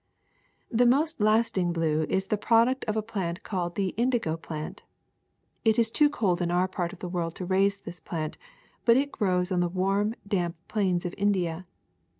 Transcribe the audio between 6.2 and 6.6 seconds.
in